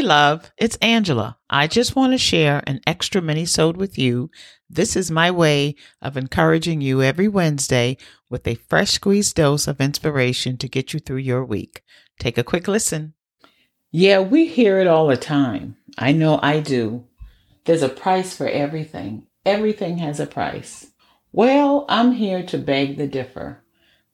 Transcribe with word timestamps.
Hey, 0.00 0.06
love, 0.06 0.50
it's 0.56 0.78
Angela. 0.80 1.36
I 1.50 1.66
just 1.66 1.94
want 1.94 2.14
to 2.14 2.18
share 2.18 2.62
an 2.66 2.80
extra 2.86 3.20
mini 3.20 3.44
sode 3.44 3.76
with 3.76 3.98
you. 3.98 4.30
This 4.70 4.96
is 4.96 5.10
my 5.10 5.30
way 5.30 5.74
of 6.00 6.16
encouraging 6.16 6.80
you 6.80 7.02
every 7.02 7.28
Wednesday 7.28 7.98
with 8.30 8.48
a 8.48 8.54
fresh 8.54 8.92
squeezed 8.92 9.36
dose 9.36 9.68
of 9.68 9.78
inspiration 9.78 10.56
to 10.56 10.70
get 10.70 10.94
you 10.94 11.00
through 11.00 11.18
your 11.18 11.44
week. 11.44 11.82
Take 12.18 12.38
a 12.38 12.42
quick 12.42 12.66
listen. 12.66 13.12
Yeah, 13.90 14.20
we 14.20 14.46
hear 14.46 14.78
it 14.80 14.86
all 14.86 15.06
the 15.06 15.18
time. 15.18 15.76
I 15.98 16.12
know 16.12 16.40
I 16.42 16.60
do. 16.60 17.04
There's 17.66 17.82
a 17.82 17.90
price 17.90 18.34
for 18.34 18.48
everything. 18.48 19.26
Everything 19.44 19.98
has 19.98 20.18
a 20.18 20.24
price. 20.24 20.86
Well, 21.30 21.84
I'm 21.90 22.12
here 22.12 22.42
to 22.44 22.56
beg 22.56 22.96
the 22.96 23.06
differ 23.06 23.62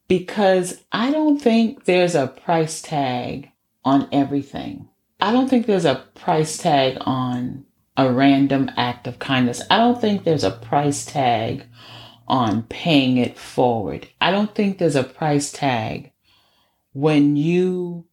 because 0.08 0.82
I 0.90 1.12
don't 1.12 1.38
think 1.38 1.84
there's 1.84 2.16
a 2.16 2.26
price 2.26 2.82
tag 2.82 3.52
on 3.84 4.08
everything. 4.10 4.88
I 5.20 5.32
don't 5.32 5.48
think 5.50 5.66
there's 5.66 5.86
a 5.86 6.04
price 6.14 6.58
tag 6.58 6.98
on 7.02 7.66
a 7.96 8.12
random 8.12 8.70
act 8.76 9.06
of 9.08 9.18
kindness. 9.18 9.62
I 9.70 9.78
don't 9.78 10.00
think 10.00 10.24
there's 10.24 10.44
a 10.44 10.52
price 10.52 11.06
tag 11.06 11.64
on 12.28 12.64
paying 12.64 13.18
it 13.18 13.38
forward. 13.38 14.08
I 14.20 14.30
don't 14.30 14.54
think 14.54 14.78
there's 14.78 14.96
a 14.96 15.04
price 15.04 15.52
tag 15.52 16.12
when 16.92 17.36
you, 17.36 18.06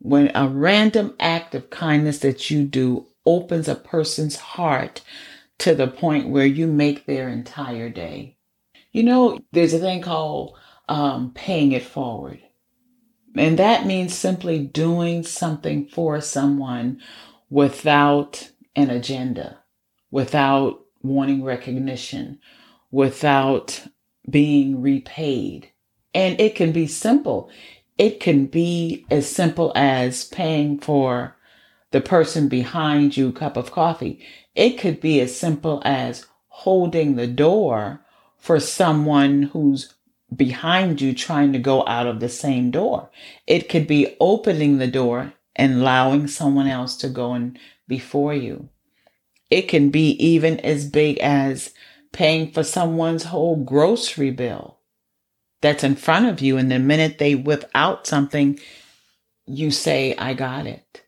when 0.00 0.32
a 0.34 0.48
random 0.48 1.14
act 1.20 1.54
of 1.54 1.70
kindness 1.70 2.20
that 2.20 2.50
you 2.50 2.64
do 2.64 3.06
opens 3.26 3.68
a 3.68 3.76
person's 3.76 4.36
heart 4.36 5.02
to 5.58 5.74
the 5.74 5.88
point 5.88 6.30
where 6.30 6.46
you 6.46 6.66
make 6.66 7.06
their 7.06 7.28
entire 7.28 7.90
day. 7.90 8.36
You 8.92 9.04
know, 9.04 9.40
there's 9.52 9.74
a 9.74 9.80
thing 9.80 10.02
called 10.02 10.56
um, 10.88 11.32
paying 11.34 11.72
it 11.72 11.84
forward. 11.84 12.40
And 13.36 13.58
that 13.58 13.86
means 13.86 14.14
simply 14.14 14.58
doing 14.58 15.22
something 15.22 15.86
for 15.86 16.20
someone 16.20 17.00
without 17.50 18.50
an 18.74 18.90
agenda, 18.90 19.58
without 20.10 20.80
wanting 21.02 21.44
recognition, 21.44 22.38
without 22.90 23.86
being 24.28 24.80
repaid. 24.80 25.70
And 26.14 26.40
it 26.40 26.54
can 26.54 26.72
be 26.72 26.86
simple. 26.86 27.50
It 27.96 28.20
can 28.20 28.46
be 28.46 29.06
as 29.10 29.28
simple 29.28 29.72
as 29.74 30.24
paying 30.24 30.78
for 30.78 31.36
the 31.90 32.00
person 32.00 32.48
behind 32.48 33.16
you 33.16 33.32
cup 33.32 33.56
of 33.56 33.72
coffee. 33.72 34.20
It 34.54 34.78
could 34.78 35.00
be 35.00 35.20
as 35.20 35.38
simple 35.38 35.82
as 35.84 36.26
holding 36.48 37.16
the 37.16 37.26
door 37.26 38.04
for 38.36 38.60
someone 38.60 39.44
who's 39.44 39.94
behind 40.34 41.00
you 41.00 41.14
trying 41.14 41.52
to 41.52 41.58
go 41.58 41.86
out 41.86 42.06
of 42.06 42.20
the 42.20 42.28
same 42.28 42.70
door. 42.70 43.10
It 43.46 43.68
could 43.68 43.86
be 43.86 44.16
opening 44.20 44.78
the 44.78 44.86
door 44.86 45.32
and 45.56 45.74
allowing 45.74 46.28
someone 46.28 46.66
else 46.66 46.96
to 46.98 47.08
go 47.08 47.34
in 47.34 47.58
before 47.86 48.34
you. 48.34 48.68
It 49.50 49.62
can 49.62 49.90
be 49.90 50.10
even 50.24 50.60
as 50.60 50.88
big 50.88 51.18
as 51.18 51.72
paying 52.12 52.52
for 52.52 52.62
someone's 52.62 53.24
whole 53.24 53.56
grocery 53.56 54.30
bill 54.30 54.78
that's 55.60 55.84
in 55.84 55.96
front 55.96 56.26
of 56.26 56.40
you. 56.40 56.56
And 56.56 56.70
the 56.70 56.78
minute 56.78 57.18
they 57.18 57.34
whip 57.34 57.68
out 57.74 58.06
something, 58.06 58.58
you 59.46 59.70
say, 59.70 60.14
I 60.16 60.34
got 60.34 60.66
it. 60.66 61.04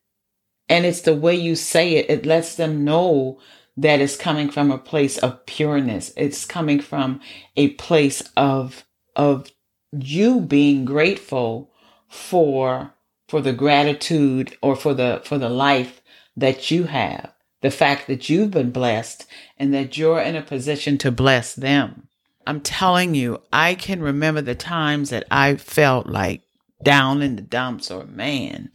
And 0.68 0.86
it's 0.86 1.02
the 1.02 1.14
way 1.14 1.34
you 1.34 1.56
say 1.56 1.96
it, 1.96 2.08
it 2.08 2.26
lets 2.26 2.54
them 2.54 2.84
know 2.84 3.41
that 3.76 4.00
it's 4.00 4.16
coming 4.16 4.50
from 4.50 4.70
a 4.70 4.78
place 4.78 5.18
of 5.18 5.44
pureness. 5.46 6.12
It's 6.16 6.44
coming 6.44 6.80
from 6.80 7.20
a 7.56 7.68
place 7.70 8.22
of 8.36 8.84
of 9.16 9.50
you 9.92 10.41
being 10.41 10.84
grateful 10.84 11.70
for 12.08 12.94
for 13.28 13.41
the 13.41 13.53
gratitude 13.53 14.56
or 14.62 14.75
for 14.75 14.94
the 14.94 15.20
for 15.25 15.39
the 15.39 15.48
life 15.48 16.00
that 16.36 16.70
you 16.70 16.84
have 16.84 17.33
the 17.62 17.70
fact 17.70 18.06
that 18.06 18.28
you've 18.28 18.50
been 18.50 18.70
blessed 18.70 19.27
and 19.58 19.75
that 19.75 19.98
you're 19.98 20.20
in 20.20 20.34
a 20.34 20.42
position 20.42 20.97
to 20.97 21.12
bless 21.12 21.55
them. 21.55 22.08
I'm 22.47 22.61
telling 22.61 23.14
you 23.14 23.42
i 23.53 23.75
can 23.75 24.00
remember 24.00 24.41
the 24.41 24.54
times 24.54 25.10
that 25.10 25.25
i 25.31 25.56
felt 25.56 26.06
like 26.06 26.43
down 26.82 27.22
in 27.22 27.37
the 27.37 27.43
dumps 27.43 27.91
or 27.91 28.04
man 28.06 28.70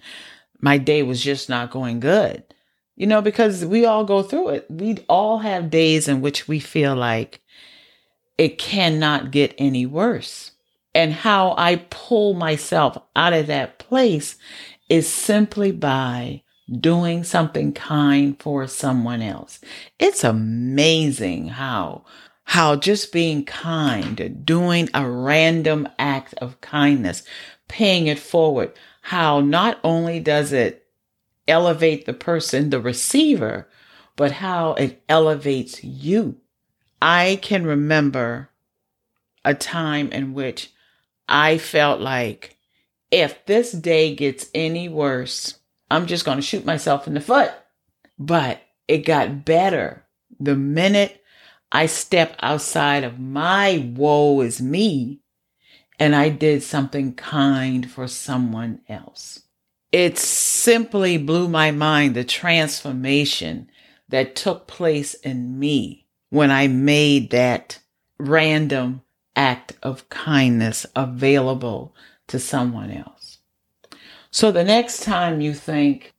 my 0.65 0.77
day 0.77 1.03
was 1.03 1.23
just 1.23 1.49
not 1.49 1.69
going 1.69 1.99
good. 1.99 2.43
You 2.95 3.07
know 3.07 3.21
because 3.21 3.65
we 3.65 3.85
all 3.85 4.05
go 4.05 4.23
through 4.23 4.49
it. 4.49 4.65
We 4.67 4.97
all 5.09 5.39
have 5.39 5.69
days 5.69 6.07
in 6.07 6.21
which 6.21 6.47
we 6.47 6.59
feel 6.59 6.95
like 6.95 7.41
it 8.37 8.57
cannot 8.57 9.31
get 9.31 9.55
any 9.57 9.85
worse. 9.85 10.51
And 10.93 11.13
how 11.13 11.55
I 11.57 11.85
pull 11.89 12.33
myself 12.33 12.97
out 13.15 13.33
of 13.33 13.47
that 13.47 13.79
place 13.79 14.37
is 14.89 15.07
simply 15.07 15.71
by 15.71 16.43
doing 16.79 17.23
something 17.23 17.73
kind 17.73 18.39
for 18.39 18.67
someone 18.67 19.21
else. 19.21 19.59
It's 19.99 20.23
amazing 20.23 21.49
how 21.49 22.05
how 22.47 22.75
just 22.75 23.11
being 23.11 23.43
kind, 23.43 24.45
doing 24.45 24.87
a 24.93 25.09
random 25.09 25.89
act 25.97 26.35
of 26.35 26.61
kindness, 26.61 27.23
paying 27.67 28.05
it 28.05 28.19
forward, 28.19 28.71
how 29.01 29.41
not 29.41 29.79
only 29.83 30.19
does 30.19 30.53
it 30.53 30.85
elevate 31.47 32.05
the 32.05 32.13
person, 32.13 32.69
the 32.69 32.79
receiver, 32.79 33.67
but 34.15 34.31
how 34.31 34.73
it 34.75 35.01
elevates 35.09 35.83
you 35.83 36.37
I 37.07 37.37
can 37.39 37.67
remember 37.67 38.49
a 39.43 39.53
time 39.53 40.11
in 40.11 40.33
which 40.33 40.71
I 41.29 41.59
felt 41.59 42.01
like 42.01 42.57
if 43.11 43.45
this 43.45 43.71
day 43.71 44.15
gets 44.15 44.49
any 44.55 44.89
worse, 44.89 45.59
I'm 45.91 46.07
just 46.07 46.25
going 46.25 46.39
to 46.39 46.41
shoot 46.41 46.65
myself 46.65 47.05
in 47.05 47.13
the 47.13 47.21
foot. 47.21 47.51
But 48.17 48.59
it 48.87 49.05
got 49.05 49.45
better 49.45 50.03
the 50.39 50.55
minute 50.55 51.23
I 51.71 51.85
stepped 51.85 52.39
outside 52.41 53.03
of 53.03 53.19
my 53.19 53.91
woe 53.95 54.41
is 54.41 54.59
me 54.59 55.19
and 55.99 56.15
I 56.15 56.29
did 56.29 56.63
something 56.63 57.13
kind 57.13 57.87
for 57.89 58.07
someone 58.07 58.81
else. 58.89 59.43
It 59.91 60.17
simply 60.17 61.19
blew 61.19 61.49
my 61.49 61.69
mind 61.69 62.15
the 62.15 62.23
transformation 62.23 63.69
that 64.09 64.35
took 64.35 64.65
place 64.65 65.13
in 65.13 65.59
me 65.59 66.04
when 66.35 66.51
I 66.51 66.67
made 66.67 67.29
that 67.29 67.79
random 68.19 69.01
act 69.37 69.77
of 69.81 70.09
kindness 70.09 70.85
available 70.93 71.95
to 72.27 72.39
someone 72.39 72.91
else. 72.91 73.37
So 74.31 74.51
the 74.51 74.65
next 74.65 75.03
time 75.03 75.39
you 75.39 75.53
think 75.53 76.13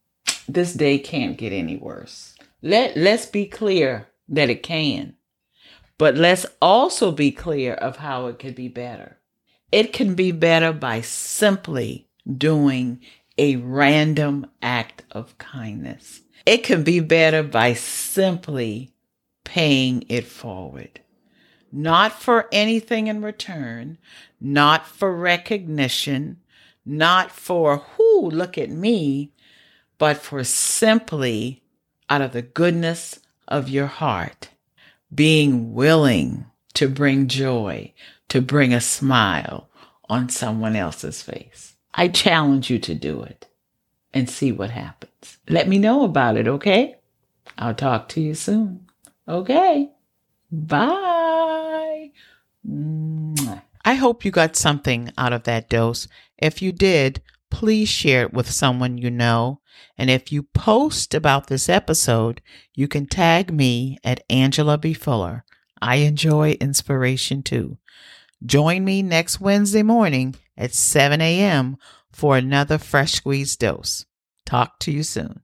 this 0.49 0.73
day 0.73 0.99
can't 0.99 1.37
get 1.37 1.53
any 1.53 1.77
worse, 1.77 2.35
let, 2.63 2.97
let's 2.97 3.27
be 3.27 3.45
clear 3.45 4.09
that 4.31 4.49
it 4.49 4.63
can, 4.63 5.17
but 5.99 6.17
let's 6.17 6.47
also 6.63 7.13
be 7.13 7.31
clear 7.31 7.75
of 7.75 7.99
how 7.99 8.29
it 8.29 8.39
could 8.39 8.55
be 8.55 8.69
better. 8.69 9.19
It 9.71 9.93
can 9.93 10.15
be 10.15 10.33
better 10.33 10.73
by 10.73 11.03
simply 11.03 12.09
doing 12.27 13.01
a 13.37 13.57
random 13.57 14.47
act 14.63 15.03
of 15.11 15.37
kindness. 15.37 16.23
It 16.47 16.65
can 16.65 16.85
be 16.85 17.01
better 17.01 17.43
by 17.43 17.75
simply 17.75 18.95
paying 19.47 20.05
it 20.09 20.27
forward. 20.27 21.01
Not 21.73 22.13
for 22.13 22.49
anything 22.53 23.07
in 23.07 23.23
return, 23.23 23.97
not 24.41 24.87
for 24.87 25.15
recognition, 25.15 26.39
not 26.85 27.31
for, 27.31 27.85
whoo, 27.97 28.29
look 28.29 28.59
at 28.59 28.71
me, 28.71 29.33
but 29.99 30.19
for 30.19 30.45
simply 30.45 31.63
out 32.11 32.21
of 32.21 32.33
the 32.33 32.43
goodness 32.43 33.21
of 33.49 33.69
your 33.69 33.87
heart, 33.87 34.51
being 35.15 35.73
willing 35.73 36.47
to 36.75 36.89
bring 36.89 37.29
joy, 37.29 37.93
to 38.29 38.41
bring 38.43 38.75
a 38.75 38.81
smile 38.81 39.69
on 40.09 40.29
someone 40.29 40.77
else's 40.77 41.23
face. 41.23 41.77
I 41.95 42.09
challenge 42.09 42.69
you 42.69 42.79
to 42.81 42.95
do 42.95 43.23
it 43.23 43.47
and 44.13 44.29
see 44.29 44.53
what 44.53 44.71
happens. 44.71 45.39
Let 45.49 45.69
me 45.69 45.79
know 45.79 46.05
about 46.05 46.37
it, 46.37 46.49
okay? 46.49 46.97
I'll 47.57 47.75
talk 47.75 48.09
to 48.11 48.21
you 48.21 48.35
soon. 48.35 48.86
Okay. 49.29 49.91
Bye. 50.51 52.11
I 53.85 53.95
hope 53.95 54.25
you 54.25 54.31
got 54.31 54.57
something 54.57 55.13
out 55.17 55.33
of 55.33 55.45
that 55.45 55.69
dose. 55.69 56.09
If 56.39 56.61
you 56.63 56.73
did, 56.73 57.23
please 57.51 57.89
share 57.89 58.23
it 58.23 58.33
with 58.33 58.51
someone 58.51 58.99
you 58.99 59.11
know. 59.11 59.61
And 59.99 60.11
if 60.11 60.33
you 60.33 60.43
post 60.43 61.15
about 61.15 61.47
this 61.47 61.69
episode, 61.69 62.41
you 62.75 62.89
can 62.89 63.07
tag 63.07 63.53
me 63.53 63.99
at 64.05 64.25
Angela 64.29 64.79
B. 64.79 64.93
Fuller. 64.93 65.45
I 65.81 65.97
enjoy 65.97 66.53
inspiration 66.61 67.43
too. 67.43 67.79
Join 68.45 68.85
me 68.85 69.03
next 69.03 69.41
Wednesday 69.41 69.83
morning 69.83 70.35
at 70.57 70.75
7 70.75 71.21
a.m. 71.21 71.77
for 72.13 72.37
another 72.37 72.79
fresh 72.79 73.13
squeezed 73.13 73.61
dose. 73.61 74.07
Talk 74.45 74.79
to 74.81 74.93
you 74.93 75.03
soon. 75.03 75.41